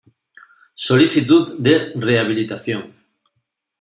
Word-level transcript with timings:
Solicitud 0.87 1.57
de 1.59 1.91
rehabilitación. 1.93 2.95